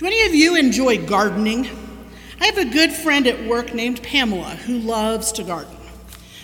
Do 0.00 0.06
any 0.06 0.22
of 0.22 0.34
you 0.34 0.56
enjoy 0.56 1.04
gardening? 1.04 1.68
I 2.40 2.46
have 2.46 2.56
a 2.56 2.64
good 2.64 2.90
friend 2.90 3.26
at 3.26 3.46
work 3.46 3.74
named 3.74 4.02
Pamela 4.02 4.56
who 4.64 4.78
loves 4.78 5.30
to 5.32 5.44
garden. 5.44 5.76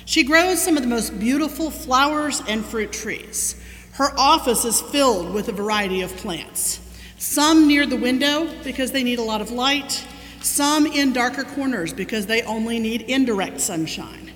She 0.05 0.25
grows 0.25 0.61
some 0.61 0.77
of 0.77 0.83
the 0.83 0.91
most 0.91 1.19
beautiful 1.19 1.71
flowers 1.71 2.43
and 2.47 2.63
fruit 2.63 2.93
trees. 2.93 3.59
Her 3.93 4.13
office 4.19 4.67
is 4.67 4.83
filled 4.83 5.33
with 5.33 5.49
a 5.49 5.53
variety 5.53 6.03
of 6.03 6.15
plants, 6.19 6.81
some 7.17 7.67
near 7.67 7.87
the 7.87 7.97
window 7.97 8.47
because 8.63 8.93
they 8.93 9.03
need 9.03 9.19
a 9.19 9.23
lot 9.23 9.41
of 9.41 9.51
light, 9.51 10.07
some 10.43 10.85
in 10.85 11.15
darker 11.15 11.45
corners 11.45 11.95
because 11.95 12.27
they 12.27 12.43
only 12.43 12.79
need 12.79 13.01
indirect 13.09 13.63
sunshine. 13.63 14.33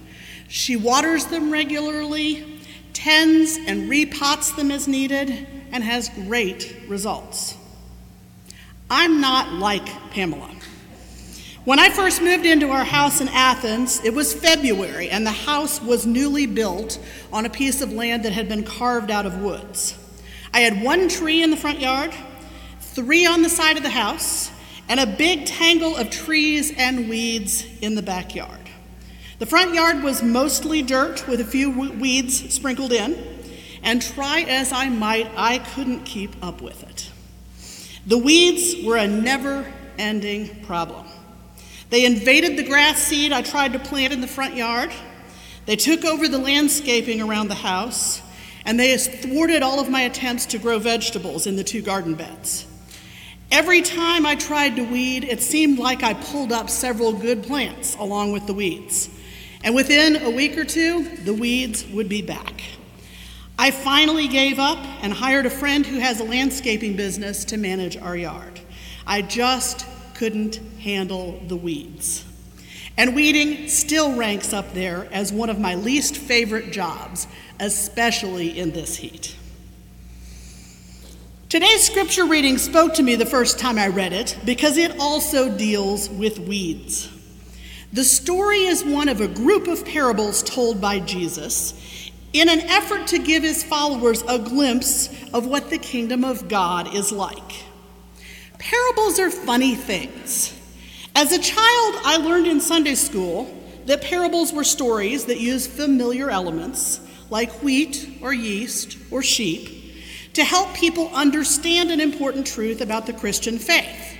She 0.49 0.77
waters 0.77 1.27
them 1.27 1.53
regularly, 1.53 2.63
tends 2.95 3.59
and 3.67 3.91
repots 3.91 4.57
them 4.57 4.71
as 4.71 4.89
needed, 4.89 5.47
and 5.73 5.85
has 5.85 6.09
great 6.09 6.75
results. 6.89 7.59
I'm 8.93 9.21
not 9.21 9.53
like 9.53 9.87
Pamela. 10.11 10.51
When 11.65 11.79
I 11.79 11.91
first 11.91 12.21
moved 12.21 12.45
into 12.45 12.71
our 12.71 12.83
house 12.83 13.21
in 13.21 13.29
Athens, 13.29 14.05
it 14.05 14.13
was 14.13 14.35
February, 14.35 15.11
and 15.11 15.25
the 15.25 15.31
house 15.31 15.81
was 15.81 16.07
newly 16.07 16.47
built 16.47 16.99
on 17.33 17.47
a 17.47 17.51
piece 17.51 17.83
of 17.83 17.93
land 17.93 18.25
that 18.25 18.33
had 18.33 18.49
been 18.49 18.65
carved 18.65 19.13
out 19.13 19.27
of 19.27 19.43
woods. 19.43 19.97
I 20.53 20.61
had 20.61 20.83
one 20.83 21.09
tree 21.09 21.41
in 21.41 21.51
the 21.51 21.57
front 21.57 21.79
yard, 21.79 22.13
three 22.81 23.27
on 23.27 23.43
the 23.43 23.49
side 23.49 23.77
of 23.77 23.85
the 23.85 23.91
house, 23.91 24.51
and 24.89 24.99
a 24.99 25.07
big 25.07 25.47
tangle 25.47 25.97
of 25.97 26.11
trees 26.11 26.73
and 26.77 27.09
weeds 27.09 27.65
in 27.81 27.95
the 27.95 28.03
backyard. 28.03 28.59
The 29.39 29.47
front 29.47 29.73
yard 29.73 30.03
was 30.03 30.21
mostly 30.21 30.83
dirt 30.83 31.29
with 31.29 31.41
a 31.41 31.45
few 31.45 31.71
weeds 31.71 32.53
sprinkled 32.53 32.91
in, 32.91 33.17
and 33.85 34.03
try 34.03 34.41
as 34.41 34.73
I 34.73 34.89
might, 34.89 35.31
I 35.37 35.59
couldn't 35.59 36.05
keep 36.05 36.35
up 36.45 36.61
with 36.61 36.83
it. 36.83 37.10
The 38.07 38.19
weeds 38.19 38.85
were 38.85 38.97
a 38.97 39.07
never 39.07 39.71
ending 39.99 40.63
problem. 40.65 41.07
They 41.91 42.07
invaded 42.07 42.57
the 42.57 42.67
grass 42.67 42.99
seed 42.99 43.33
I 43.33 43.43
tried 43.43 43.73
to 43.75 43.79
plant 43.79 44.13
in 44.13 44.21
the 44.21 44.27
front 44.27 44.57
yard. 44.57 44.91
They 45.67 45.77
took 45.77 46.05
over 46.05 46.27
the 46.29 46.39
landscaping 46.39 47.21
around 47.21 47.49
the 47.49 47.55
house, 47.57 48.23
and 48.65 48.79
they 48.79 48.97
thwarted 48.97 49.63
all 49.63 49.81
of 49.81 49.91
my 49.91 50.03
attempts 50.03 50.47
to 50.47 50.59
grow 50.59 50.79
vegetables 50.79 51.47
in 51.47 51.57
the 51.57 51.65
two 51.65 51.83
garden 51.83 52.15
beds. 52.15 52.67
Every 53.53 53.83
time 53.83 54.25
I 54.25 54.37
tried 54.37 54.77
to 54.77 54.85
weed, 54.85 55.25
it 55.25 55.43
seemed 55.43 55.79
like 55.79 56.03
I 56.03 56.15
pulled 56.15 56.53
up 56.53 56.71
several 56.71 57.13
good 57.13 57.43
plants 57.43 57.97
along 57.97 58.33
with 58.33 58.47
the 58.47 58.55
weeds. 58.55 59.11
And 59.63 59.75
within 59.75 60.23
a 60.23 60.31
week 60.31 60.57
or 60.57 60.65
two, 60.65 61.17
the 61.25 61.35
weeds 61.35 61.85
would 61.89 62.09
be 62.09 62.23
back. 62.23 62.63
I 63.61 63.73
finally 63.73 64.27
gave 64.27 64.59
up 64.59 64.79
and 65.03 65.13
hired 65.13 65.45
a 65.45 65.51
friend 65.51 65.85
who 65.85 65.99
has 65.99 66.19
a 66.19 66.25
landscaping 66.25 66.97
business 66.97 67.45
to 67.45 67.59
manage 67.59 67.95
our 67.95 68.17
yard. 68.17 68.59
I 69.07 69.21
just 69.21 69.85
couldn't 70.15 70.57
handle 70.79 71.39
the 71.47 71.57
weeds. 71.57 72.25
And 72.97 73.15
weeding 73.15 73.69
still 73.69 74.17
ranks 74.17 74.55
up 74.55 74.73
there 74.73 75.07
as 75.13 75.31
one 75.31 75.51
of 75.51 75.59
my 75.59 75.75
least 75.75 76.17
favorite 76.17 76.73
jobs, 76.73 77.29
especially 77.61 78.59
in 78.59 78.71
this 78.71 78.97
heat. 78.97 79.37
Today's 81.51 81.85
scripture 81.85 82.25
reading 82.25 82.57
spoke 82.57 82.95
to 82.95 83.03
me 83.03 83.15
the 83.15 83.27
first 83.27 83.59
time 83.59 83.77
I 83.77 83.89
read 83.89 84.15
it 84.15 84.39
because 84.47 84.79
it 84.79 84.99
also 84.99 85.55
deals 85.55 86.09
with 86.09 86.39
weeds. 86.39 87.11
The 87.93 88.05
story 88.05 88.61
is 88.61 88.85
one 88.85 89.11
of 89.11 89.21
a 89.21 89.29
group 89.29 89.67
of 89.67 89.85
parables 89.85 90.43
told 90.43 90.81
by 90.81 91.01
Jesus 91.01 91.75
in 92.33 92.49
an 92.49 92.61
effort 92.61 93.09
to 93.09 93.19
give 93.19 93.43
his 93.43 93.65
followers 93.65 94.23
a 94.29 94.39
glimpse 94.39 95.09
of 95.33 95.47
what 95.47 95.71
the 95.71 95.79
kingdom 95.79 96.25
of 96.25 96.49
God 96.49 96.95
is 96.95 97.11
like. 97.11 97.65
Parables 98.59 99.19
are 99.19 99.31
funny 99.31 99.75
things. 99.75 100.57
As 101.17 101.33
a 101.33 101.39
child, 101.39 101.95
I 102.05 102.19
learned 102.23 102.47
in 102.47 102.61
Sunday 102.61 102.95
school 102.95 103.53
that 103.87 104.03
parables 104.03 104.53
were 104.53 104.65
stories 104.65 105.25
that 105.25 105.41
used 105.41 105.71
familiar 105.71 106.31
elements 106.31 107.01
like 107.31 107.51
wheat 107.63 108.19
or 108.21 108.33
yeast 108.33 108.99
or 109.11 109.23
sheep 109.23 109.81
to 110.35 110.45
help 110.45 110.73
people 110.75 111.11
understand 111.13 111.91
an 111.91 112.01
important 112.01 112.47
truth 112.47 112.81
about 112.81 113.07
the 113.07 113.13
Christian 113.13 113.59
faith. 113.59 114.17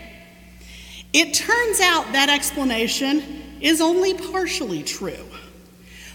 It 1.13 1.35
turns 1.35 1.81
out 1.81 2.13
that 2.13 2.29
explanation 2.29 3.59
is 3.61 3.81
only 3.81 4.15
partially 4.15 4.83
true. 4.83 5.27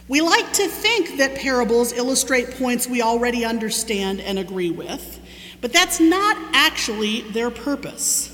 We 0.08 0.22
like 0.22 0.54
to 0.54 0.68
think 0.68 1.18
that 1.18 1.36
parables 1.36 1.92
illustrate 1.92 2.52
points 2.52 2.88
we 2.88 3.02
already 3.02 3.44
understand 3.44 4.22
and 4.22 4.38
agree 4.38 4.70
with, 4.70 5.20
but 5.62 5.74
that's 5.74 6.00
not 6.00 6.38
actually 6.54 7.22
their 7.22 7.50
purpose. 7.50 8.32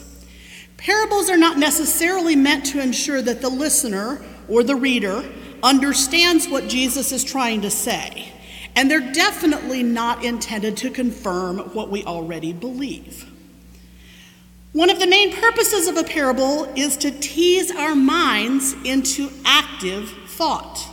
Parables 0.75 1.29
are 1.29 1.37
not 1.37 1.57
necessarily 1.57 2.35
meant 2.35 2.65
to 2.65 2.81
ensure 2.81 3.21
that 3.21 3.39
the 3.39 3.49
listener 3.49 4.21
or 4.49 4.63
the 4.63 4.75
reader 4.75 5.23
understands 5.63 6.49
what 6.49 6.67
Jesus 6.67 7.13
is 7.13 7.23
trying 7.23 7.61
to 7.61 7.69
say, 7.69 8.33
and 8.75 8.91
they're 8.91 9.11
definitely 9.13 9.81
not 9.81 10.25
intended 10.25 10.75
to 10.77 10.89
confirm 10.89 11.59
what 11.73 11.89
we 11.89 12.03
already 12.03 12.51
believe. 12.51 13.31
One 14.73 14.89
of 14.89 14.99
the 14.99 15.07
main 15.07 15.33
purposes 15.33 15.87
of 15.87 15.97
a 15.97 16.03
parable 16.03 16.65
is 16.75 16.97
to 16.97 17.11
tease 17.11 17.71
our 17.71 17.95
minds 17.95 18.73
into 18.83 19.29
active 19.45 20.09
thought. 20.27 20.85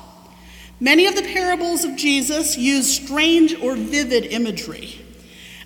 Many 0.81 1.07
of 1.07 1.17
the 1.17 1.23
parables 1.23 1.85
of 1.85 1.97
Jesus 1.97 2.57
use 2.57 2.95
strange 2.95 3.55
or 3.61 3.75
vivid 3.75 4.27
imagery. 4.27 5.05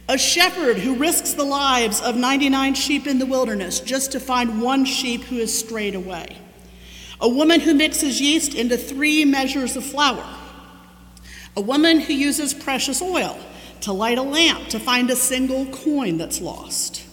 A 0.09 0.17
shepherd 0.17 0.78
who 0.78 0.97
risks 0.97 1.34
the 1.34 1.45
lives 1.45 2.00
of 2.00 2.17
99 2.17 2.75
sheep 2.75 3.06
in 3.06 3.19
the 3.19 3.27
wilderness 3.27 3.81
just 3.81 4.12
to 4.12 4.21
find 4.21 4.62
one 4.62 4.87
sheep 4.87 5.25
who 5.25 5.37
has 5.37 5.56
strayed 5.56 5.95
away. 5.95 6.39
A 7.21 7.28
woman 7.28 7.61
who 7.61 7.75
mixes 7.75 8.21
yeast 8.21 8.55
into 8.55 8.78
three 8.78 9.25
measures 9.27 9.77
of 9.77 9.84
flour. 9.84 10.27
A 11.56 11.61
woman 11.61 12.00
who 12.00 12.15
uses 12.15 12.55
precious 12.55 13.03
oil 13.03 13.39
to 13.83 13.93
light 13.93 14.17
a 14.17 14.23
lamp 14.23 14.69
to 14.69 14.81
find 14.81 15.11
a 15.11 15.17
single 15.17 15.67
coin 15.67 16.17
that's 16.17 16.41
lost. 16.41 17.05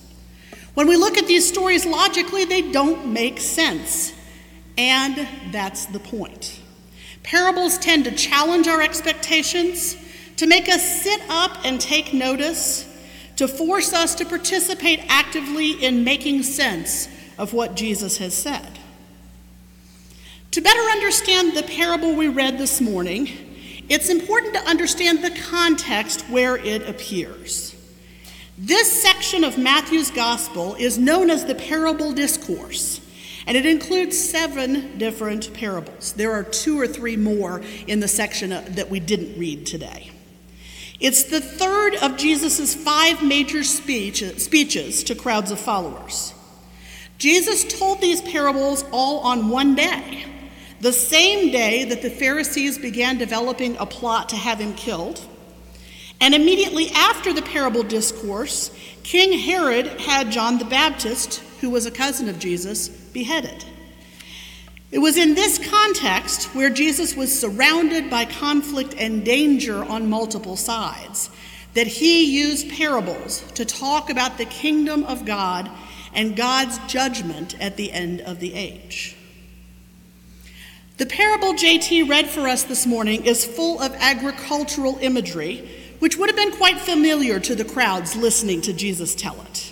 When 0.74 0.88
we 0.88 0.96
look 0.96 1.18
at 1.18 1.28
these 1.28 1.48
stories 1.48 1.86
logically, 1.86 2.46
they 2.46 2.72
don't 2.72 3.08
make 3.08 3.40
sense. 3.40 4.14
And 4.78 5.28
that's 5.52 5.88
the 5.88 6.00
point. 6.00 6.59
Parables 7.24 7.78
tend 7.78 8.06
to 8.06 8.12
challenge 8.12 8.68
our 8.68 8.82
expectations, 8.82 9.96
to 10.38 10.48
make 10.48 10.70
us 10.70 11.04
sit 11.04 11.22
up 11.30 11.58
and 11.66 11.80
take 11.80 12.14
notice, 12.14 12.86
to 13.36 13.48
force 13.48 13.94
us 13.94 14.16
to 14.16 14.26
participate 14.26 15.00
actively 15.08 15.72
in 15.84 16.04
making 16.04 16.44
sense 16.44 17.08
of 17.38 17.54
what 17.54 17.76
Jesus 17.76 18.18
has 18.18 18.34
said. 18.34 18.80
To 20.52 20.62
better 20.62 20.82
understand 20.82 21.56
the 21.56 21.64
parable 21.64 22.16
we 22.16 22.28
read 22.28 22.58
this 22.58 22.82
morning, 22.82 23.30
it's 23.88 24.10
important 24.10 24.54
to 24.56 24.62
understand 24.62 25.24
the 25.24 25.32
context 25.50 26.22
where 26.30 26.58
it 26.58 26.88
appears. 26.88 27.76
This 28.58 29.02
section 29.02 29.44
of 29.44 29.58
Matthew's 29.58 30.12
gospel 30.12 30.76
is 30.76 30.98
known 30.98 31.30
as 31.30 31.46
the 31.46 31.56
parable 31.56 32.12
discourse, 32.12 33.00
and 33.48 33.58
it 33.58 33.66
includes 33.66 34.18
seven 34.18 34.98
different 34.98 35.54
parables. 35.54 36.14
There 36.14 36.32
are 36.32 36.44
two 36.44 36.80
or 36.80 36.88
three 36.88 37.16
more 37.16 37.62
in 37.88 38.00
the 38.00 38.08
section 38.08 38.52
uh, 38.52 38.66
that 38.70 38.90
we 38.90 39.00
didn't 39.00 39.40
read 39.40 39.66
today. 39.66 40.12
It's 41.00 41.24
the 41.24 41.40
third 41.40 41.96
of 41.96 42.18
Jesus' 42.18 42.76
five 42.76 43.24
major 43.24 43.64
speech, 43.64 44.24
speeches 44.38 45.04
to 45.06 45.16
crowds 45.16 45.52
of 45.52 45.60
followers. 45.60 46.34
Jesus 47.18 47.64
told 47.64 48.02
these 48.02 48.22
parables 48.22 48.84
all 48.92 49.20
on 49.20 49.50
one 49.50 49.76
day, 49.76 50.26
the 50.82 50.94
same 50.94 51.52
day 51.52 51.86
that 51.86 52.02
the 52.02 52.10
Pharisees 52.10 52.78
began 52.78 53.18
developing 53.18 53.76
a 53.78 53.86
plot 53.86 54.30
to 54.30 54.36
have 54.36 54.60
him 54.60 54.74
killed 54.74 55.26
and 56.22 56.36
immediately 56.36 56.92
after 56.92 57.34
the 57.34 57.42
parable 57.42 57.84
discourse, 57.84 58.72
King 59.04 59.40
Herod 59.40 59.88
had 60.02 60.32
John 60.32 60.58
the 60.60 60.66
Baptist, 60.66 61.42
who 61.62 61.70
was 61.70 61.86
a 61.86 61.92
cousin 61.92 62.28
of 62.28 62.40
Jesus, 62.40 62.90
beheaded. 63.14 63.66
It 64.92 65.00
was 65.00 65.18
in 65.18 65.36
this 65.36 65.60
context 65.70 66.56
where 66.56 66.70
Jesus 66.70 67.16
was 67.16 67.38
surrounded 67.38 68.10
by 68.10 68.26
conflict 68.26 68.96
and 68.98 69.24
danger 69.24 69.84
on 69.84 70.10
multiple 70.10 70.56
sides 70.56 71.30
that 71.76 71.88
he 71.88 72.26
used 72.26 72.72
parables 72.72 73.42
to 73.54 73.66
talk 73.66 74.10
about 74.10 74.38
the 74.38 74.46
kingdom 74.46 75.04
of 75.04 75.26
God 75.26 75.70
and 76.14 76.36
God's 76.36 76.80
judgment 76.88 77.60
at 77.62 77.78
the 77.78 77.92
end 77.92 78.22
of 78.22 78.40
the 78.40 78.56
age. 78.56 79.16
The 80.98 81.06
parable 81.06 81.54
JT 81.54 82.10
read 82.10 82.28
for 82.28 82.48
us 82.48 82.64
this 82.64 82.86
morning 82.86 83.26
is 83.26 83.46
full 83.46 83.80
of 83.80 83.94
agricultural 83.94 84.98
imagery 85.00 85.70
which 86.00 86.18
would 86.18 86.30
have 86.30 86.36
been 86.36 86.52
quite 86.52 86.80
familiar 86.80 87.40
to 87.40 87.56
the 87.56 87.66
crowds 87.66 88.16
listening 88.16 88.62
to 88.62 88.74
Jesus 88.74 89.14
tell 89.14 89.40
it. 89.42 89.69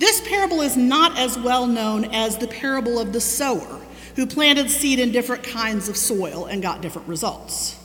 This 0.00 0.26
parable 0.26 0.62
is 0.62 0.78
not 0.78 1.18
as 1.18 1.38
well 1.38 1.66
known 1.66 2.06
as 2.06 2.38
the 2.38 2.48
parable 2.48 2.98
of 2.98 3.12
the 3.12 3.20
sower, 3.20 3.80
who 4.16 4.26
planted 4.26 4.70
seed 4.70 4.98
in 4.98 5.12
different 5.12 5.42
kinds 5.42 5.90
of 5.90 5.96
soil 5.96 6.46
and 6.46 6.62
got 6.62 6.80
different 6.80 7.06
results. 7.06 7.78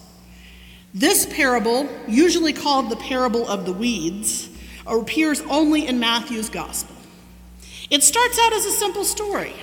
This 0.93 1.25
parable, 1.25 1.89
usually 2.07 2.53
called 2.53 2.89
the 2.89 2.95
parable 2.95 3.45
of 3.45 3.65
the 3.65 3.73
weeds, 3.73 4.49
appears 4.87 5.41
only 5.41 5.87
in 5.87 5.99
Matthew's 5.99 6.49
gospel. 6.49 6.95
It 7.89 8.01
starts 8.01 8.39
out 8.39 8.53
as 8.53 8.65
a 8.65 8.71
simple 8.71 9.03
story. 9.03 9.53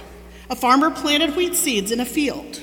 A 0.50 0.54
farmer 0.54 0.90
planted 0.90 1.34
wheat 1.34 1.54
seeds 1.54 1.90
in 1.90 2.00
a 2.00 2.04
field. 2.04 2.60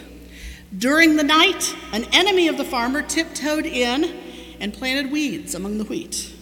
During 0.77 1.15
the 1.15 1.24
night, 1.24 1.75
an 1.94 2.03
enemy 2.13 2.47
of 2.47 2.57
the 2.57 2.63
farmer 2.63 3.01
tiptoed 3.01 3.65
in 3.65 4.15
and 4.59 4.71
planted 4.71 5.12
weeds 5.12 5.56
among 5.56 5.80
the 5.80 5.86
wheat. 5.86 6.36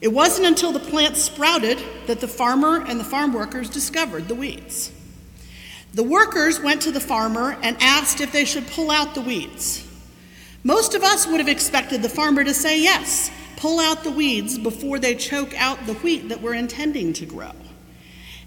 It 0.00 0.08
wasn't 0.08 0.46
until 0.46 0.72
the 0.72 0.78
plants 0.78 1.22
sprouted 1.22 1.78
that 2.06 2.20
the 2.20 2.28
farmer 2.28 2.84
and 2.84 3.00
the 3.00 3.04
farm 3.04 3.32
workers 3.32 3.68
discovered 3.68 4.28
the 4.28 4.34
weeds. 4.34 4.92
The 5.94 6.04
workers 6.04 6.60
went 6.60 6.82
to 6.82 6.92
the 6.92 7.00
farmer 7.00 7.56
and 7.62 7.76
asked 7.80 8.20
if 8.20 8.30
they 8.30 8.44
should 8.44 8.66
pull 8.68 8.90
out 8.90 9.14
the 9.14 9.22
weeds. 9.22 9.84
Most 10.62 10.94
of 10.94 11.02
us 11.02 11.26
would 11.26 11.40
have 11.40 11.48
expected 11.48 12.02
the 12.02 12.08
farmer 12.08 12.44
to 12.44 12.54
say 12.54 12.80
yes, 12.80 13.30
pull 13.56 13.80
out 13.80 14.04
the 14.04 14.10
weeds 14.10 14.58
before 14.58 14.98
they 14.98 15.14
choke 15.14 15.54
out 15.60 15.86
the 15.86 15.94
wheat 15.94 16.28
that 16.28 16.42
we're 16.42 16.54
intending 16.54 17.12
to 17.14 17.26
grow. 17.26 17.52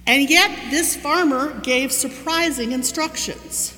And 0.08 0.30
yet, 0.30 0.72
this 0.72 0.96
farmer 0.96 1.60
gave 1.62 1.92
surprising 1.92 2.72
instructions. 2.72 3.78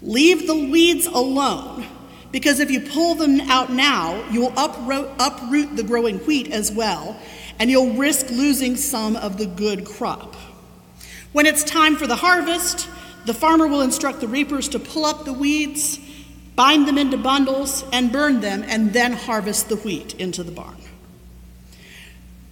Leave 0.00 0.46
the 0.46 0.54
weeds 0.54 1.06
alone, 1.06 1.86
because 2.32 2.58
if 2.58 2.70
you 2.70 2.80
pull 2.80 3.14
them 3.14 3.40
out 3.42 3.70
now, 3.70 4.28
you 4.30 4.40
will 4.40 4.54
uproot, 4.56 5.08
uproot 5.20 5.76
the 5.76 5.82
growing 5.82 6.18
wheat 6.20 6.50
as 6.50 6.72
well, 6.72 7.16
and 7.58 7.70
you'll 7.70 7.92
risk 7.92 8.30
losing 8.30 8.74
some 8.74 9.14
of 9.16 9.36
the 9.36 9.46
good 9.46 9.84
crop. 9.84 10.34
When 11.32 11.46
it's 11.46 11.62
time 11.62 11.96
for 11.96 12.06
the 12.06 12.16
harvest, 12.16 12.88
the 13.26 13.34
farmer 13.34 13.68
will 13.68 13.82
instruct 13.82 14.20
the 14.20 14.28
reapers 14.28 14.68
to 14.70 14.78
pull 14.78 15.04
up 15.04 15.24
the 15.24 15.32
weeds, 15.32 16.00
bind 16.56 16.88
them 16.88 16.98
into 16.98 17.16
bundles, 17.16 17.84
and 17.92 18.10
burn 18.10 18.40
them, 18.40 18.64
and 18.66 18.92
then 18.92 19.12
harvest 19.12 19.68
the 19.68 19.76
wheat 19.76 20.14
into 20.14 20.42
the 20.42 20.50
barn. 20.50 20.76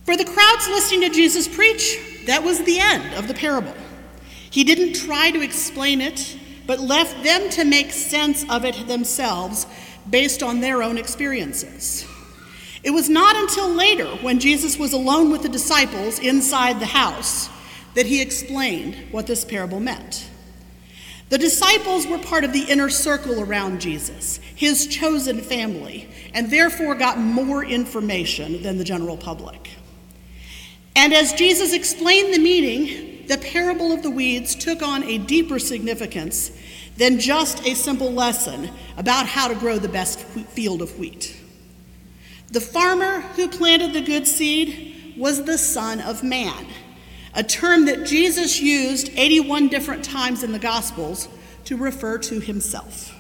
For 0.05 0.17
the 0.17 0.25
crowds 0.25 0.69
listening 0.69 1.03
to 1.03 1.11
Jesus 1.11 1.49
preach, 1.49 1.99
that 2.26 2.43
was 2.43 2.62
the 2.65 2.79
end 2.79 3.15
of 3.15 3.29
the 3.29 3.35
parable. 3.35 3.75
He 4.50 4.65
didn't 4.65 4.94
try 4.94 5.31
to 5.31 5.41
explain 5.41 6.00
it, 6.00 6.37
but 6.71 6.79
left 6.79 7.25
them 7.25 7.51
to 7.51 7.65
make 7.65 7.91
sense 7.91 8.49
of 8.49 8.65
it 8.65 8.87
themselves 8.87 9.67
based 10.09 10.41
on 10.41 10.61
their 10.61 10.85
own 10.85 10.99
experiences. 10.99 12.07
It 12.85 12.91
was 12.91 13.09
not 13.09 13.35
until 13.35 13.69
later, 13.69 14.07
when 14.23 14.39
Jesus 14.39 14.79
was 14.79 14.93
alone 14.93 15.33
with 15.33 15.43
the 15.43 15.49
disciples 15.49 16.21
inside 16.21 16.79
the 16.79 16.87
house, 16.87 17.51
that 17.95 18.07
he 18.07 18.23
explained 18.23 18.95
what 19.11 19.27
this 19.27 19.45
parable 19.45 19.81
meant. 19.81 20.31
The 21.29 21.39
disciples 21.39 22.07
were 22.07 22.19
part 22.19 22.45
of 22.45 22.53
the 22.53 22.63
inner 22.63 22.89
circle 22.89 23.41
around 23.41 23.81
Jesus, 23.81 24.37
his 24.55 24.87
chosen 24.87 25.41
family, 25.41 26.09
and 26.35 26.53
therefore 26.53 26.95
got 26.95 27.19
more 27.19 27.65
information 27.65 28.63
than 28.63 28.79
the 28.79 28.85
general 28.85 29.17
public. 29.17 29.71
And 30.95 31.13
as 31.13 31.33
Jesus 31.33 31.73
explained 31.73 32.33
the 32.33 32.39
meaning, 32.39 33.10
parable 33.61 33.93
of 33.93 34.03
the 34.03 34.11
weeds 34.11 34.55
took 34.55 34.81
on 34.81 35.05
a 35.05 35.19
deeper 35.19 35.59
significance 35.59 36.51
than 36.97 37.21
just 37.21 37.67
a 37.67 37.75
simple 37.75 38.11
lesson 38.11 38.71
about 38.97 39.27
how 39.27 39.47
to 39.49 39.55
grow 39.55 39.79
the 39.79 39.87
best 39.87 40.19
field 40.21 40.81
of 40.81 40.99
wheat. 40.99 41.39
The 42.53 42.61
farmer 42.62 43.21
who 43.21 43.49
planted 43.49 43.93
the 43.93 44.01
good 44.01 44.27
seed 44.27 45.12
was 45.15 45.45
the 45.45 45.59
Son 45.59 46.01
of 46.01 46.23
Man, 46.23 46.69
a 47.35 47.43
term 47.43 47.85
that 47.85 48.07
Jesus 48.07 48.62
used 48.62 49.11
81 49.15 49.69
different 49.69 50.07
times 50.07 50.43
in 50.43 50.53
the 50.53 50.59
Gospels 50.59 51.29
to 51.67 51.77
refer 51.77 52.17
to 52.17 52.41
himself. 52.41 53.15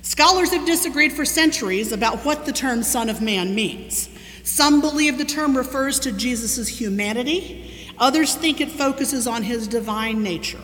Scholars 0.00 0.52
have 0.52 0.64
disagreed 0.64 1.12
for 1.12 1.26
centuries 1.26 1.92
about 1.92 2.24
what 2.24 2.46
the 2.46 2.52
term 2.52 2.82
Son 2.82 3.10
of 3.10 3.20
Man 3.20 3.54
means. 3.54 4.08
Some 4.42 4.80
believe 4.80 5.18
the 5.18 5.26
term 5.26 5.54
refers 5.54 6.00
to 6.00 6.12
Jesus' 6.12 6.66
humanity, 6.66 7.69
others 8.00 8.34
think 8.34 8.60
it 8.60 8.70
focuses 8.70 9.26
on 9.26 9.44
his 9.44 9.68
divine 9.68 10.22
nature. 10.22 10.60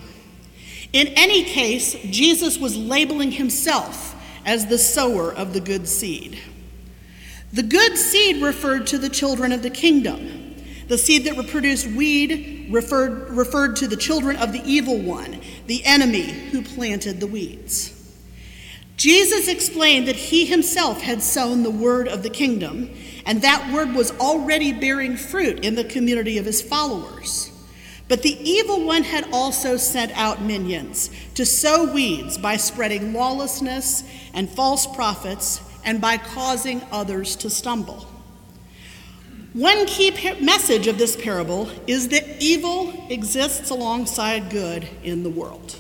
In 0.93 1.09
any 1.09 1.45
case, 1.45 1.95
Jesus 2.11 2.59
was 2.59 2.77
labeling 2.77 3.33
himself 3.33 4.15
as 4.47 4.67
the 4.67 4.79
sower 4.79 5.33
of 5.33 5.53
the 5.53 5.61
good 5.61 5.87
seed. 5.87 6.39
The 7.53 7.63
good 7.63 7.97
seed 7.97 8.43
referred 8.43 8.87
to 8.89 8.99
the 8.99 9.09
children 9.09 9.53
of 9.53 9.63
the 9.63 9.71
kingdom. 9.71 10.55
The 10.89 10.99
seed 10.99 11.25
that 11.25 11.37
reproduced 11.37 11.87
weed 11.89 12.69
referred, 12.71 13.31
referred 13.31 13.77
to 13.77 13.89
the 13.89 13.97
children 13.97 14.37
of 14.37 14.53
the 14.53 14.63
evil 14.65 14.99
one, 14.99 15.41
the 15.67 15.85
enemy 15.85 16.23
who 16.23 16.63
planted 16.63 17.21
the 17.21 17.27
weeds. 17.27 17.93
Jesus 18.97 19.49
explained 19.49 20.09
that 20.09 20.17
he 20.17 20.47
himself 20.47 21.03
had 21.03 21.23
sown 21.23 21.63
the 21.63 21.71
word 21.71 22.09
of 22.09 22.23
the 22.23 22.31
kingdom 22.31 22.91
and 23.27 23.43
that 23.43 23.73
word 23.73 23.93
was 23.93 24.13
already 24.13 24.73
bearing 24.73 25.17
fruit 25.17 25.65
in 25.65 25.75
the 25.75 25.85
community 25.85 26.39
of 26.39 26.47
his 26.47 26.63
followers. 26.63 27.51
But 28.09 28.23
the 28.23 28.39
evil 28.49 28.87
one 28.87 29.03
had 29.03 29.29
also 29.33 29.77
sent 29.77 30.17
out 30.17 30.41
minions 30.41 31.11
to 31.35 31.45
sow 31.45 31.93
weeds 31.93 32.39
by 32.39 32.57
spreading 32.57 33.13
lawlessness 33.13 34.05
and 34.33 34.49
false 34.49 34.87
prophets 34.87 35.61
and 35.85 36.01
by 36.01 36.17
causing 36.17 36.83
others 36.93 37.35
to 37.37 37.51
stumble. 37.51 38.07
One 39.55 39.87
key 39.87 40.13
message 40.41 40.87
of 40.87 40.99
this 40.99 41.17
parable 41.17 41.69
is 41.87 42.09
that 42.09 42.43
evil 42.43 43.07
exists 43.11 43.71
alongside 43.71 44.51
good 44.51 44.87
in 45.03 45.25
the 45.25 45.31
world. 45.31 45.77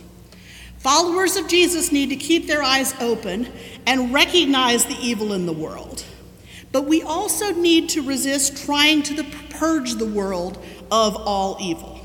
Followers 0.79 1.37
of 1.37 1.47
Jesus 1.47 1.93
need 1.93 2.09
to 2.09 2.17
keep 2.17 2.47
their 2.47 2.63
eyes 2.63 2.95
open 3.01 3.53
and 3.87 4.13
recognize 4.13 4.87
the 4.87 4.97
evil 5.01 5.33
in 5.33 5.47
the 5.47 5.53
world. 5.53 6.05
But 6.77 6.85
we 6.85 7.01
also 7.01 7.53
need 7.53 7.89
to 7.91 8.03
resist 8.03 8.67
trying 8.67 9.03
to 9.05 9.25
purge 9.49 9.95
the 9.95 10.05
world 10.05 10.63
of 10.93 11.17
all 11.17 11.57
evil. 11.59 12.03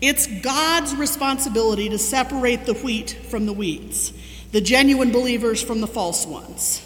It's 0.00 0.26
God's 0.40 0.96
responsibility 0.96 1.90
to 1.90 1.98
separate 1.98 2.64
the 2.64 2.72
wheat 2.72 3.10
from 3.10 3.44
the 3.44 3.52
weeds, 3.52 4.14
the 4.52 4.62
genuine 4.62 5.12
believers 5.12 5.62
from 5.62 5.82
the 5.82 5.86
false 5.86 6.24
ones. 6.26 6.82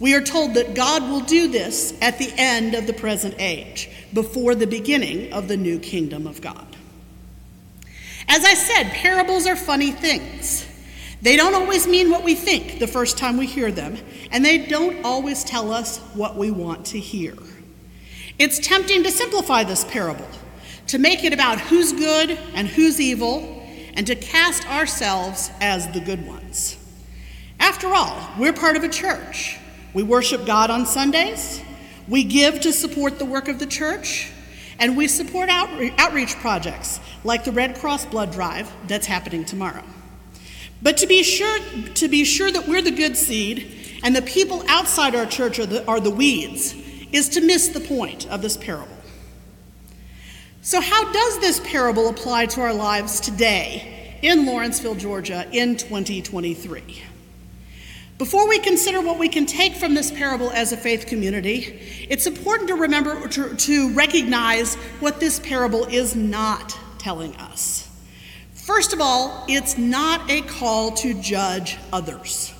We 0.00 0.12
are 0.16 0.20
told 0.20 0.54
that 0.54 0.74
God 0.74 1.04
will 1.04 1.20
do 1.20 1.46
this 1.46 1.96
at 2.02 2.18
the 2.18 2.32
end 2.36 2.74
of 2.74 2.88
the 2.88 2.94
present 2.94 3.36
age, 3.38 3.88
before 4.12 4.56
the 4.56 4.66
beginning 4.66 5.32
of 5.32 5.46
the 5.46 5.56
new 5.56 5.78
kingdom 5.78 6.26
of 6.26 6.40
God. 6.40 6.66
As 8.26 8.44
I 8.44 8.54
said, 8.54 8.90
parables 8.90 9.46
are 9.46 9.54
funny 9.54 9.92
things. 9.92 10.66
They 11.22 11.36
don't 11.36 11.54
always 11.54 11.86
mean 11.86 12.10
what 12.10 12.24
we 12.24 12.34
think 12.34 12.78
the 12.78 12.86
first 12.86 13.18
time 13.18 13.36
we 13.36 13.46
hear 13.46 13.70
them, 13.70 13.98
and 14.30 14.44
they 14.44 14.66
don't 14.66 15.04
always 15.04 15.44
tell 15.44 15.70
us 15.70 15.98
what 16.14 16.36
we 16.36 16.50
want 16.50 16.86
to 16.86 16.98
hear. 16.98 17.34
It's 18.38 18.58
tempting 18.58 19.02
to 19.02 19.10
simplify 19.10 19.64
this 19.64 19.84
parable, 19.84 20.28
to 20.86 20.98
make 20.98 21.22
it 21.24 21.34
about 21.34 21.60
who's 21.60 21.92
good 21.92 22.30
and 22.54 22.66
who's 22.66 22.98
evil, 22.98 23.62
and 23.94 24.06
to 24.06 24.14
cast 24.14 24.66
ourselves 24.70 25.50
as 25.60 25.86
the 25.92 26.00
good 26.00 26.26
ones. 26.26 26.78
After 27.58 27.88
all, 27.88 28.30
we're 28.38 28.54
part 28.54 28.76
of 28.76 28.84
a 28.84 28.88
church. 28.88 29.58
We 29.92 30.02
worship 30.02 30.46
God 30.46 30.70
on 30.70 30.86
Sundays, 30.86 31.60
we 32.08 32.24
give 32.24 32.60
to 32.60 32.72
support 32.72 33.18
the 33.18 33.24
work 33.26 33.48
of 33.48 33.58
the 33.58 33.66
church, 33.66 34.32
and 34.78 34.96
we 34.96 35.06
support 35.06 35.50
outreach 35.50 36.34
projects 36.36 36.98
like 37.24 37.44
the 37.44 37.52
Red 37.52 37.76
Cross 37.76 38.06
Blood 38.06 38.32
Drive 38.32 38.72
that's 38.86 39.06
happening 39.06 39.44
tomorrow. 39.44 39.84
But 40.82 40.96
to 40.98 41.06
be 41.06 41.22
sure, 41.22 41.58
to 41.94 42.08
be 42.08 42.24
sure 42.24 42.50
that 42.50 42.66
we're 42.66 42.82
the 42.82 42.90
good 42.90 43.16
seed 43.16 44.00
and 44.02 44.16
the 44.16 44.22
people 44.22 44.64
outside 44.68 45.14
our 45.14 45.26
church 45.26 45.58
are 45.58 45.66
the, 45.66 45.86
are 45.86 46.00
the 46.00 46.10
weeds 46.10 46.74
is 47.12 47.28
to 47.30 47.40
miss 47.40 47.68
the 47.68 47.80
point 47.80 48.28
of 48.30 48.40
this 48.40 48.56
parable. 48.56 48.96
So, 50.62 50.80
how 50.80 51.10
does 51.12 51.40
this 51.40 51.60
parable 51.60 52.08
apply 52.08 52.46
to 52.46 52.60
our 52.60 52.74
lives 52.74 53.20
today 53.20 54.18
in 54.22 54.46
Lawrenceville, 54.46 54.94
Georgia 54.94 55.46
in 55.52 55.76
2023? 55.76 57.02
Before 58.18 58.46
we 58.46 58.58
consider 58.58 59.00
what 59.00 59.18
we 59.18 59.30
can 59.30 59.46
take 59.46 59.74
from 59.74 59.94
this 59.94 60.10
parable 60.10 60.50
as 60.50 60.72
a 60.72 60.76
faith 60.76 61.06
community, 61.06 62.06
it's 62.10 62.26
important 62.26 62.68
to 62.68 62.74
remember 62.74 63.26
to, 63.28 63.56
to 63.56 63.94
recognize 63.94 64.74
what 65.00 65.20
this 65.20 65.40
parable 65.40 65.86
is 65.86 66.14
not 66.14 66.78
telling 66.98 67.34
us. 67.36 67.89
First 68.72 68.92
of 68.92 69.00
all, 69.00 69.44
it's 69.48 69.76
not 69.76 70.30
a 70.30 70.42
call 70.42 70.92
to 70.92 71.20
judge 71.20 71.76
others. 71.92 72.54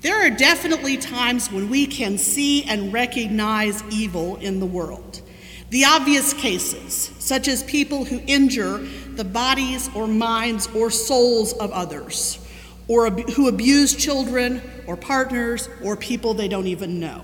There 0.00 0.16
are 0.16 0.30
definitely 0.30 0.96
times 0.96 1.52
when 1.52 1.68
we 1.68 1.86
can 1.86 2.16
see 2.16 2.64
and 2.64 2.94
recognize 2.94 3.84
evil 3.90 4.36
in 4.36 4.58
the 4.58 4.64
world. 4.64 5.20
The 5.68 5.84
obvious 5.84 6.32
cases, 6.32 7.12
such 7.18 7.46
as 7.46 7.62
people 7.64 8.06
who 8.06 8.22
injure 8.26 8.78
the 8.78 9.22
bodies 9.22 9.90
or 9.94 10.08
minds 10.08 10.66
or 10.68 10.90
souls 10.90 11.52
of 11.52 11.72
others, 11.72 12.38
or 12.88 13.08
ab- 13.08 13.28
who 13.32 13.48
abuse 13.48 13.94
children 13.94 14.62
or 14.86 14.96
partners 14.96 15.68
or 15.84 15.94
people 15.94 16.32
they 16.32 16.48
don't 16.48 16.68
even 16.68 16.98
know. 16.98 17.22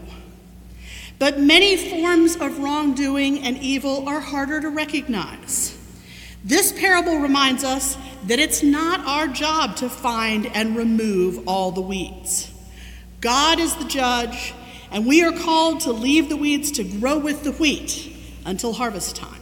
But 1.18 1.40
many 1.40 1.78
forms 1.78 2.37
of 2.37 2.58
wrongdoing 2.58 3.40
and 3.40 3.56
evil 3.56 4.06
are 4.06 4.20
harder 4.20 4.61
to 4.61 4.68
recognize. 4.68 5.74
This 6.45 6.73
parable 6.73 7.21
reminds 7.21 7.65
us 7.65 7.97
that 8.27 8.39
it's 8.39 8.63
not 8.63 9.01
our 9.01 9.27
job 9.27 9.77
to 9.77 9.89
find 9.89 10.47
and 10.47 10.77
remove 10.77 11.49
all 11.49 11.71
the 11.71 11.81
weeds. 11.81 12.53
God 13.23 13.59
is 13.59 13.75
the 13.77 13.87
judge, 13.87 14.53
and 14.91 15.07
we 15.07 15.25
are 15.25 15.33
called 15.33 15.81
to 15.81 15.93
leave 15.93 16.29
the 16.29 16.37
weeds 16.37 16.71
to 16.73 16.85
grow 16.85 17.19
with 17.19 17.45
the 17.45 17.53
wheat 17.53 18.15
until 18.45 18.75
harvest 18.75 19.17
time. 19.17 19.41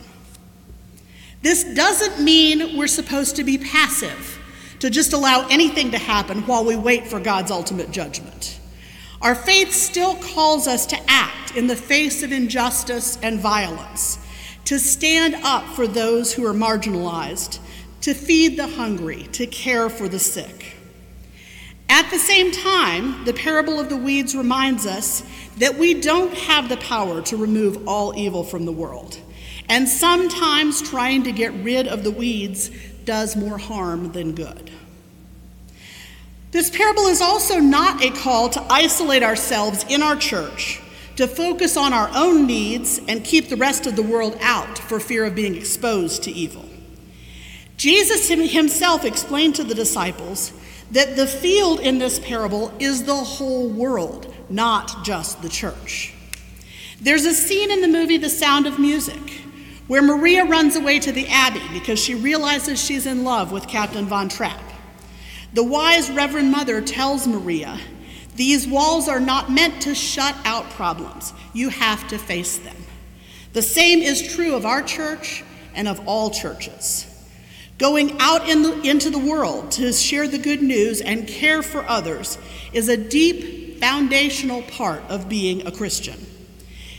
This 1.43 1.65
doesn't 1.65 2.23
mean 2.23 2.77
we're 2.77 2.87
supposed 2.87 3.35
to 3.35 3.43
be 3.43 3.59
passive, 3.59 4.39
to 4.79 4.89
just 4.89 5.13
allow 5.13 5.49
anything 5.49 5.91
to 5.91 5.99
happen 5.99 6.43
while 6.43 6.65
we 6.65 6.77
wait 6.77 7.09
for 7.09 7.19
God's 7.19 7.51
ultimate 7.51 7.91
judgment. 7.91 8.61
Our 9.21 9.35
faith 9.35 9.73
still 9.73 10.15
calls 10.17 10.69
us 10.69 10.87
to 10.87 10.99
act 11.09 11.57
in 11.57 11.67
the 11.67 11.77
face 11.77 12.23
of 12.23 12.31
injustice 12.31 13.19
and 13.23 13.41
violence, 13.41 14.19
to 14.65 14.79
stand 14.79 15.35
up 15.43 15.65
for 15.75 15.87
those 15.87 16.33
who 16.33 16.47
are 16.47 16.55
marginalized, 16.55 17.59
to 18.03 18.15
feed 18.15 18.57
the 18.57 18.69
hungry, 18.69 19.25
to 19.33 19.47
care 19.47 19.89
for 19.89 20.09
the 20.09 20.19
sick. 20.19 20.77
At 21.89 22.11
the 22.11 22.19
same 22.19 22.51
time, 22.51 23.25
the 23.25 23.35
parable 23.35 23.79
of 23.79 23.89
the 23.89 23.97
weeds 23.97 24.35
reminds 24.35 24.87
us 24.87 25.23
that 25.59 25.77
we 25.77 26.01
don't 26.01 26.33
have 26.33 26.69
the 26.69 26.79
power 26.79 27.21
to 27.23 27.37
remove 27.37 27.87
all 27.87 28.17
evil 28.17 28.45
from 28.45 28.65
the 28.65 28.73
world. 28.73 29.19
And 29.69 29.89
sometimes 29.89 30.81
trying 30.81 31.23
to 31.25 31.33
get 31.33 31.53
rid 31.53 31.87
of 31.87 32.03
the 32.03 32.11
weeds 32.11 32.71
does 33.05 33.37
more 33.37 33.59
harm 33.59 34.13
than 34.13 34.35
good. 34.35 34.71
This 36.51 36.71
parable 36.71 37.07
is 37.07 37.21
also 37.21 37.59
not 37.59 38.03
a 38.03 38.11
call 38.11 38.49
to 38.51 38.63
isolate 38.71 39.23
ourselves 39.23 39.85
in 39.89 40.03
our 40.03 40.17
church, 40.17 40.81
to 41.17 41.27
focus 41.27 41.77
on 41.77 41.93
our 41.93 42.11
own 42.15 42.47
needs 42.47 43.01
and 43.09 43.25
keep 43.25 43.49
the 43.49 43.57
rest 43.57 43.87
of 43.87 43.97
the 43.97 44.03
world 44.03 44.37
out 44.41 44.79
for 44.79 44.99
fear 44.99 45.25
of 45.25 45.35
being 45.35 45.55
exposed 45.55 46.23
to 46.23 46.31
evil. 46.31 46.65
Jesus 47.77 48.29
himself 48.29 49.05
explained 49.05 49.55
to 49.57 49.65
the 49.65 49.75
disciples 49.75 50.53
that 50.91 51.17
the 51.17 51.27
field 51.27 51.81
in 51.81 51.99
this 51.99 52.19
parable 52.19 52.73
is 52.79 53.05
the 53.05 53.15
whole 53.15 53.69
world, 53.69 54.33
not 54.49 55.05
just 55.05 55.43
the 55.43 55.49
church. 55.49 56.15
There's 57.01 57.25
a 57.25 57.35
scene 57.35 57.71
in 57.71 57.81
the 57.81 57.89
movie 57.89 58.19
The 58.19 58.29
Sound 58.29 58.67
of 58.67 58.79
Music 58.79 59.43
where 59.89 60.03
Maria 60.03 60.45
runs 60.45 60.77
away 60.77 60.99
to 61.01 61.13
the 61.13 61.27
Abbey 61.29 61.63
because 61.73 61.99
she 61.99 62.15
realizes 62.15 62.83
she's 62.83 63.07
in 63.07 63.25
love 63.25 63.51
with 63.51 63.67
Captain 63.67 64.07
Von 64.07 64.29
Trapp. 64.29 64.63
The 65.53 65.65
wise 65.65 66.11
Reverend 66.11 66.51
Mother 66.51 66.81
tells 66.81 67.27
Maria, 67.27 67.79
These 68.35 68.67
walls 68.67 69.09
are 69.09 69.21
not 69.21 69.51
meant 69.51 69.83
to 69.83 69.95
shut 69.95 70.35
out 70.45 70.69
problems. 70.71 71.33
You 71.53 71.69
have 71.69 72.09
to 72.09 72.19
face 72.19 72.59
them. 72.59 72.77
The 73.53 73.63
same 73.63 74.01
is 74.01 74.35
true 74.35 74.55
of 74.55 74.65
our 74.65 74.83
church 74.83 75.45
and 75.75 75.87
of 75.87 76.07
all 76.09 76.31
churches. 76.31 77.09
Going 77.79 78.17
out 78.21 78.49
in 78.49 78.63
the, 78.63 78.81
into 78.83 79.11
the 79.11 79.19
world 79.19 79.73
to 79.73 79.93
share 79.93 80.29
the 80.29 80.39
good 80.39 80.63
news 80.63 81.01
and 81.01 81.27
care 81.27 81.63
for 81.63 81.87
others 81.87 82.39
is 82.73 82.89
a 82.89 82.97
deep 82.97 83.81
foundational 83.81 84.63
part 84.63 85.03
of 85.09 85.29
being 85.29 85.67
a 85.67 85.73
Christian. 85.73 86.27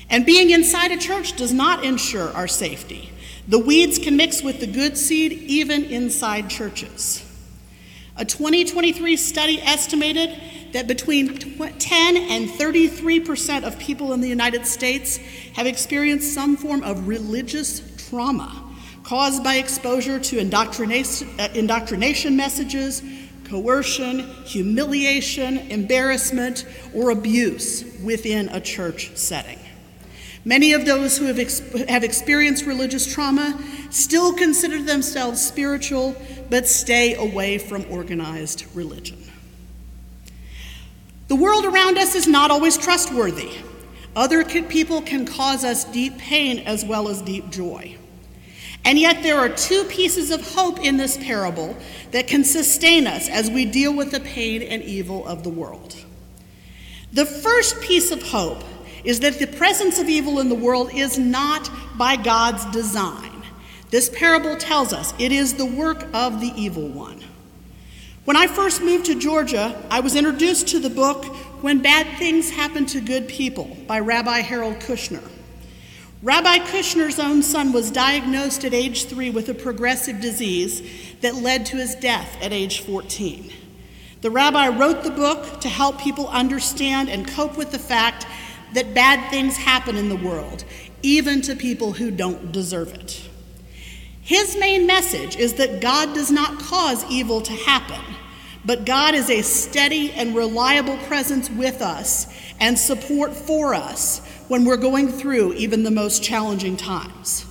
And 0.10 0.26
being 0.26 0.50
inside 0.52 0.92
a 0.92 0.98
church 0.98 1.36
does 1.36 1.54
not 1.54 1.84
ensure 1.84 2.30
our 2.34 2.48
safety. 2.48 3.10
The 3.48 3.60
weeds 3.60 3.98
can 3.98 4.18
mix 4.18 4.44
with 4.44 4.60
the 4.60 4.68
good 4.68 4.98
seed 4.98 5.32
even 5.32 5.86
inside 5.86 6.50
churches. 6.50 7.26
A 8.16 8.26
2023 8.26 9.18
study 9.18 9.62
estimated 9.62 10.30
that 10.74 10.88
between 10.88 11.38
10 11.38 12.18
and 12.18 12.50
33 12.50 13.20
percent 13.22 13.64
of 13.64 13.80
people 13.80 14.12
in 14.14 14.22
the 14.22 14.28
United 14.28 14.66
States 14.66 15.18
have 15.56 15.66
experienced 15.66 16.34
some 16.34 16.58
form 16.58 16.84
of 16.84 17.08
religious 17.08 17.82
trauma 18.10 18.64
caused 19.04 19.44
by 19.44 19.56
exposure 19.56 20.20
to 20.20 20.40
indoctrination, 20.40 21.28
uh, 21.40 21.50
indoctrination 21.54 22.36
messages, 22.36 23.04
coercion, 23.46 24.20
humiliation, 24.46 25.60
embarrassment, 25.70 26.66
or 26.94 27.12
abuse 27.12 27.84
within 28.04 28.50
a 28.50 28.60
church 28.60 29.16
setting. 29.16 29.60
Many 30.46 30.74
of 30.74 30.86
those 30.86 31.18
who 31.18 31.26
have, 31.26 31.40
ex- 31.40 31.60
have 31.88 32.04
experienced 32.04 32.66
religious 32.66 33.12
trauma 33.12 33.60
still 33.92 34.34
consider 34.34 34.82
themselves 34.82 35.46
spiritual, 35.46 36.16
but 36.50 36.68
stay 36.68 37.16
away 37.16 37.58
from 37.58 37.86
organized 37.90 38.66
religion. 38.76 39.18
The 41.28 41.36
world 41.36 41.66
around 41.66 41.98
us 41.98 42.16
is 42.16 42.28
not 42.28 42.52
always 42.52 42.78
trustworthy. 42.78 43.52
Other 44.16 44.44
people 44.44 45.02
can 45.02 45.26
cause 45.26 45.64
us 45.64 45.86
deep 45.86 46.18
pain 46.18 46.60
as 46.60 46.86
well 46.86 47.08
as 47.08 47.22
deep 47.22 47.50
joy. 47.50 47.98
And 48.86 49.00
yet, 49.00 49.24
there 49.24 49.40
are 49.40 49.50
two 49.50 49.86
pieces 49.86 50.30
of 50.30 50.54
hope 50.54 50.80
in 50.80 50.98
this 50.98 51.18
parable 51.18 51.78
that 52.12 52.28
can 52.28 52.44
sustain 52.44 53.08
us 53.08 53.30
as 53.30 53.50
we 53.50 53.66
deal 53.66 53.96
with 53.96 54.12
the 54.12 54.20
pain 54.20 54.62
and 54.62 54.84
evil 54.84 55.26
of 55.26 55.44
the 55.44 55.50
world. 55.50 55.96
The 57.14 57.26
first 57.26 57.80
piece 57.80 58.12
of 58.12 58.22
hope 58.22 58.64
is 59.06 59.22
that 59.22 59.40
the 59.40 59.48
presence 59.48 60.00
of 60.00 60.10
evil 60.10 60.40
in 60.40 60.50
the 60.50 60.56
world 60.56 60.94
is 60.94 61.18
not 61.18 61.70
by 61.98 62.18
God's 62.18 62.66
design. 62.72 63.44
This 63.90 64.10
parable 64.10 64.58
tells 64.58 64.92
us 64.92 65.14
it 65.18 65.32
is 65.32 65.54
the 65.54 65.66
work 65.66 66.08
of 66.14 66.42
the 66.42 66.52
evil 66.56 66.90
one. 66.90 67.24
When 68.26 68.38
I 68.38 68.48
first 68.48 68.82
moved 68.82 69.08
to 69.08 69.20
Georgia, 69.20 69.76
I 69.92 70.00
was 70.00 70.16
introduced 70.16 70.70
to 70.70 70.80
the 70.80 70.90
book 70.90 71.26
When 71.62 71.82
Bad 71.82 72.18
Things 72.18 72.50
Happen 72.50 72.86
to 72.86 73.02
Good 73.02 73.28
People 73.28 73.76
by 73.86 74.00
Rabbi 74.00 74.40
Harold 74.40 74.76
Kushner. 74.76 75.22
Rabbi 76.22 76.60
Kushner's 76.60 77.20
own 77.20 77.44
son 77.44 77.74
was 77.74 77.92
diagnosed 77.92 78.64
at 78.64 78.74
age 78.74 79.08
three 79.08 79.30
with 79.30 79.50
a 79.50 79.54
progressive 79.54 80.22
disease 80.22 80.82
that 81.20 81.36
led 81.36 81.66
to 81.66 81.76
his 81.76 81.96
death 81.96 82.38
at 82.42 82.54
age 82.54 82.80
14. 82.80 83.52
The 84.22 84.32
rabbi 84.32 84.70
wrote 84.70 85.04
the 85.04 85.12
book 85.12 85.60
to 85.60 85.68
help 85.68 86.00
people 86.00 86.30
understand 86.30 87.10
and 87.10 87.28
cope 87.28 87.58
with 87.58 87.72
the 87.72 87.80
fact 87.80 88.26
that 88.74 88.94
bad 88.94 89.30
things 89.32 89.58
happen 89.58 89.98
in 89.98 90.08
the 90.08 90.16
world, 90.16 90.64
even 91.02 91.42
to 91.42 91.58
people 91.58 91.92
who 91.92 92.10
don't 92.10 92.54
deserve 92.54 92.94
it. 92.94 93.28
His 94.24 94.56
main 94.58 94.88
message 94.88 95.36
is 95.36 95.56
that 95.56 95.82
God 95.82 96.14
does 96.14 96.32
not 96.32 96.58
cause 96.58 97.04
evil 97.12 97.42
to 97.42 97.52
happen, 97.52 98.00
but 98.64 98.86
God 98.86 99.16
is 99.16 99.30
a 99.30 99.42
steady 99.42 100.12
and 100.14 100.34
reliable 100.34 100.98
presence 101.00 101.50
with 101.50 101.82
us 101.82 102.34
and 102.58 102.80
support 102.80 103.34
for 103.34 103.74
us 103.74 104.26
when 104.48 104.64
we're 104.64 104.78
going 104.78 105.10
through 105.10 105.54
even 105.56 105.84
the 105.84 105.92
most 105.92 106.24
challenging 106.24 106.78
times. 106.78 107.46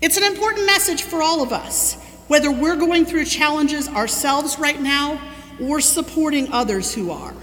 It's 0.00 0.16
an 0.16 0.24
important 0.24 0.66
message 0.66 1.02
for 1.04 1.22
all 1.22 1.42
of 1.42 1.52
us, 1.52 1.94
whether 2.26 2.50
we're 2.50 2.76
going 2.76 3.04
through 3.04 3.26
challenges 3.26 3.88
ourselves 3.88 4.58
right 4.58 4.80
now 4.80 5.20
or 5.60 5.80
supporting 5.80 6.52
others 6.52 6.92
who 6.92 7.12
are. 7.12 7.34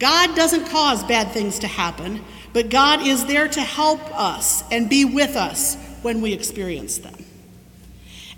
God 0.00 0.34
doesn't 0.34 0.66
cause 0.66 1.04
bad 1.04 1.30
things 1.30 1.60
to 1.60 1.68
happen, 1.68 2.24
but 2.52 2.70
God 2.70 3.06
is 3.06 3.24
there 3.26 3.46
to 3.46 3.60
help 3.60 4.00
us 4.18 4.64
and 4.72 4.90
be 4.90 5.04
with 5.04 5.36
us 5.36 5.76
when 6.02 6.20
we 6.20 6.32
experience 6.32 6.98
them. 6.98 7.14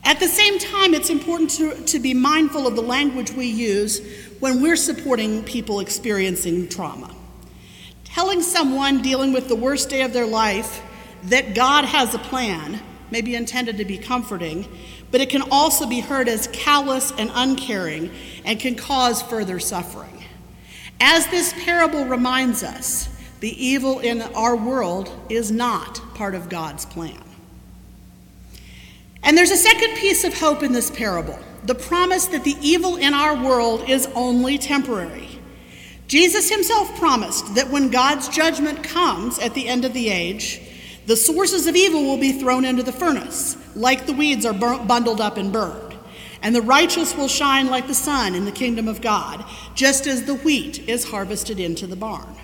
At 0.04 0.20
the 0.20 0.28
same 0.28 0.58
time, 0.58 0.92
it's 0.92 1.08
important 1.08 1.50
to, 1.52 1.82
to 1.86 1.98
be 1.98 2.12
mindful 2.12 2.66
of 2.66 2.76
the 2.76 2.82
language 2.82 3.32
we 3.32 3.46
use 3.46 4.00
when 4.38 4.60
we're 4.60 4.76
supporting 4.76 5.42
people 5.44 5.80
experiencing 5.80 6.68
trauma. 6.68 7.14
Telling 8.04 8.42
someone 8.42 9.00
dealing 9.00 9.32
with 9.32 9.48
the 9.48 9.56
worst 9.56 9.88
day 9.88 10.02
of 10.02 10.12
their 10.12 10.26
life 10.26 10.82
that 11.24 11.54
God 11.54 11.86
has 11.86 12.14
a 12.14 12.18
plan 12.18 12.80
may 13.10 13.22
be 13.22 13.34
intended 13.34 13.78
to 13.78 13.84
be 13.86 13.96
comforting, 13.96 14.68
but 15.10 15.22
it 15.22 15.30
can 15.30 15.42
also 15.50 15.86
be 15.86 16.00
heard 16.00 16.28
as 16.28 16.48
callous 16.48 17.10
and 17.12 17.30
uncaring 17.32 18.10
and 18.44 18.60
can 18.60 18.74
cause 18.74 19.22
further 19.22 19.58
suffering. 19.58 20.22
As 21.00 21.26
this 21.28 21.54
parable 21.64 22.04
reminds 22.04 22.62
us, 22.62 23.08
the 23.40 23.64
evil 23.64 24.00
in 24.00 24.20
our 24.20 24.54
world 24.54 25.10
is 25.30 25.50
not 25.50 26.00
part 26.14 26.34
of 26.34 26.50
God's 26.50 26.84
plan. 26.84 27.23
And 29.24 29.36
there's 29.36 29.50
a 29.50 29.56
second 29.56 29.96
piece 29.96 30.24
of 30.24 30.38
hope 30.38 30.62
in 30.62 30.72
this 30.72 30.90
parable 30.90 31.38
the 31.64 31.74
promise 31.74 32.26
that 32.26 32.44
the 32.44 32.56
evil 32.60 32.96
in 32.96 33.14
our 33.14 33.42
world 33.42 33.88
is 33.88 34.06
only 34.14 34.58
temporary. 34.58 35.40
Jesus 36.06 36.50
himself 36.50 36.94
promised 36.98 37.54
that 37.54 37.70
when 37.70 37.88
God's 37.90 38.28
judgment 38.28 38.84
comes 38.84 39.38
at 39.38 39.54
the 39.54 39.66
end 39.66 39.86
of 39.86 39.94
the 39.94 40.10
age, 40.10 40.60
the 41.06 41.16
sources 41.16 41.66
of 41.66 41.74
evil 41.74 42.02
will 42.02 42.18
be 42.18 42.32
thrown 42.32 42.66
into 42.66 42.82
the 42.82 42.92
furnace, 42.92 43.56
like 43.74 44.04
the 44.04 44.12
weeds 44.12 44.44
are 44.44 44.52
bundled 44.52 45.22
up 45.22 45.38
and 45.38 45.50
burned 45.50 45.94
and 46.44 46.54
the 46.54 46.62
righteous 46.62 47.16
will 47.16 47.26
shine 47.26 47.68
like 47.68 47.86
the 47.86 47.94
sun 47.94 48.34
in 48.34 48.44
the 48.44 48.52
kingdom 48.52 48.86
of 48.86 49.00
God, 49.00 49.42
just 49.74 50.06
as 50.06 50.26
the 50.26 50.34
wheat 50.34 50.86
is 50.86 51.08
harvested 51.08 51.58
into 51.58 51.86
the 51.86 51.96
barn. 51.96 52.36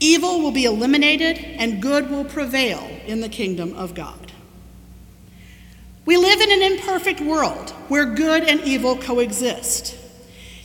Evil 0.00 0.40
will 0.42 0.50
be 0.50 0.64
eliminated, 0.64 1.38
and 1.38 1.80
good 1.80 2.10
will 2.10 2.24
prevail 2.24 2.82
in 3.06 3.20
the 3.20 3.28
kingdom 3.28 3.72
of 3.74 3.94
God. 3.94 4.25
We 6.06 6.16
live 6.16 6.40
in 6.40 6.52
an 6.52 6.62
imperfect 6.62 7.20
world 7.20 7.70
where 7.88 8.06
good 8.06 8.44
and 8.44 8.60
evil 8.60 8.96
coexist. 8.96 9.98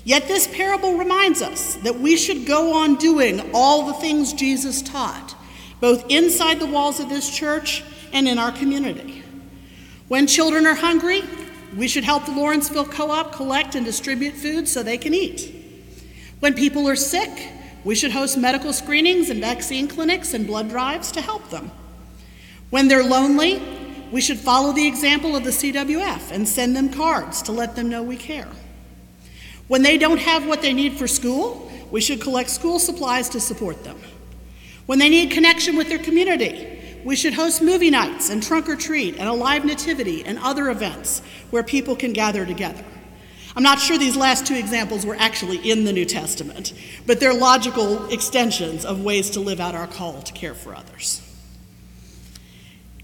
Yet 0.04 0.28
this 0.28 0.48
parable 0.48 0.98
reminds 0.98 1.42
us 1.42 1.76
that 1.78 2.00
we 2.00 2.16
should 2.16 2.46
go 2.46 2.74
on 2.74 2.96
doing 2.96 3.50
all 3.52 3.88
the 3.88 3.94
things 3.94 4.34
Jesus 4.34 4.84
taught, 4.84 5.36
both 5.80 6.10
inside 6.10 6.60
the 6.60 6.68
walls 6.68 7.00
of 7.00 7.10
this 7.10 7.36
church 7.36 7.84
and 8.14 8.28
in 8.28 8.38
our 8.38 8.52
community. 8.52 9.24
When 10.08 10.28
children 10.28 10.68
are 10.68 10.76
hungry, 10.76 11.24
we 11.76 11.88
should 11.88 12.04
help 12.04 12.26
the 12.26 12.34
Lawrenceville 12.34 12.86
Co 12.86 13.10
op 13.10 13.32
collect 13.32 13.74
and 13.74 13.84
distribute 13.84 14.36
food 14.36 14.68
so 14.68 14.84
they 14.84 14.98
can 14.98 15.14
eat. 15.14 15.56
When 16.40 16.54
people 16.54 16.88
are 16.88 16.96
sick, 16.96 17.50
we 17.84 17.96
should 17.96 18.12
host 18.12 18.38
medical 18.38 18.74
screenings 18.74 19.32
and 19.32 19.40
vaccine 19.40 19.88
clinics 19.88 20.36
and 20.36 20.46
blood 20.46 20.70
drives 20.70 21.12
to 21.14 21.22
help 21.22 21.50
them. 21.50 21.72
When 22.70 22.88
they're 22.88 23.04
lonely, 23.04 23.62
we 24.12 24.22
should 24.22 24.40
follow 24.40 24.74
the 24.74 24.88
example 24.88 25.36
of 25.36 25.44
the 25.44 25.52
CWF 25.52 26.32
and 26.32 26.48
send 26.48 26.76
them 26.76 26.92
cards 26.92 27.42
to 27.44 27.52
let 27.52 27.76
them 27.76 27.90
know 27.90 28.04
we 28.04 28.18
care. 28.18 28.48
When 29.68 29.84
they 29.84 29.98
don't 29.98 30.20
have 30.20 30.46
what 30.46 30.62
they 30.62 30.74
need 30.74 30.94
for 30.98 31.08
school, 31.08 31.72
we 31.92 32.02
should 32.02 32.22
collect 32.22 32.50
school 32.50 32.78
supplies 32.78 33.30
to 33.30 33.40
support 33.40 33.84
them. 33.84 34.00
When 34.86 35.00
they 35.00 35.10
need 35.10 35.32
connection 35.32 35.78
with 35.78 35.88
their 35.88 36.00
community, 36.00 36.80
we 37.06 37.16
should 37.16 37.34
host 37.34 37.62
movie 37.62 37.90
nights 37.90 38.30
and 38.30 38.44
trunk 38.44 38.68
or 38.68 38.76
treat 38.76 39.18
and 39.18 39.28
a 39.28 39.34
live 39.34 39.64
nativity 39.66 40.26
and 40.26 40.38
other 40.40 40.70
events 40.70 41.22
where 41.50 41.64
people 41.64 41.96
can 41.96 42.14
gather 42.14 42.46
together. 42.46 42.84
I'm 43.56 43.64
not 43.64 43.80
sure 43.80 43.98
these 43.98 44.16
last 44.16 44.46
two 44.46 44.56
examples 44.56 45.06
were 45.06 45.16
actually 45.16 45.58
in 45.70 45.84
the 45.84 45.92
New 45.92 46.06
Testament, 46.06 46.74
but 47.06 47.20
they're 47.20 47.34
logical 47.34 48.08
extensions 48.12 48.86
of 48.86 49.02
ways 49.02 49.30
to 49.32 49.40
live 49.40 49.60
out 49.60 49.76
our 49.76 49.88
call 49.88 50.22
to 50.22 50.34
care 50.34 50.54
for 50.54 50.76
others. 50.76 51.22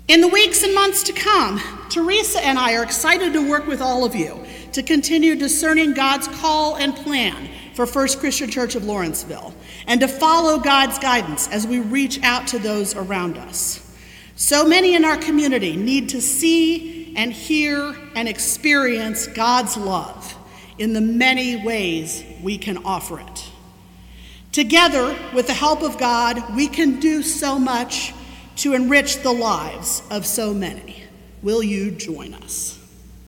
In 0.08 0.22
the 0.22 0.28
weeks 0.30 0.64
and 0.64 0.74
months 0.74 1.04
to 1.04 1.12
come, 1.12 1.62
Teresa 1.90 2.40
and 2.42 2.58
I 2.58 2.76
are 2.76 2.84
excited 2.84 3.34
to 3.34 3.46
work 3.46 3.68
with 3.68 3.82
all 3.82 4.06
of 4.06 4.16
you 4.16 4.42
to 4.72 4.82
continue 4.82 5.36
discerning 5.36 5.94
God's 5.94 6.30
call 6.30 6.78
and 6.78 6.96
plan 6.96 7.50
for 7.74 7.86
First 7.86 8.20
Christian 8.20 8.50
Church 8.50 8.76
of 8.76 8.86
Lawrenceville 8.86 9.54
and 9.86 10.00
to 10.00 10.08
follow 10.08 10.60
God's 10.60 10.98
guidance 10.98 11.50
as 11.50 11.68
we 11.68 11.82
reach 11.82 12.24
out 12.24 12.48
to 12.48 12.58
those 12.58 12.96
around 12.96 13.38
us. 13.38 13.84
So 14.38 14.66
many 14.66 14.96
in 14.96 15.04
our 15.04 15.18
community 15.18 15.76
need 15.76 16.08
to 16.10 16.22
see 16.22 17.14
and 17.18 17.34
hear 17.34 17.94
and 18.16 18.30
experience 18.30 19.28
God's 19.28 19.76
love 19.76 20.38
in 20.78 20.94
the 20.94 21.02
many 21.02 21.66
ways 21.66 22.24
we 22.42 22.58
can 22.58 22.78
offer 22.86 23.20
it. 23.20 23.52
Together, 24.54 25.14
with 25.34 25.48
the 25.48 25.54
help 25.54 25.82
of 25.82 25.98
God, 25.98 26.56
we 26.56 26.70
can 26.70 27.02
do 27.02 27.22
so 27.22 27.60
much 27.60 28.14
to 28.58 28.74
enrich 28.74 29.22
the 29.22 29.32
lives 29.32 30.02
of 30.10 30.26
so 30.26 30.54
many. 30.54 31.04
Will 31.42 31.62
you 31.62 31.92
join 31.92 32.34
us? 32.34 32.80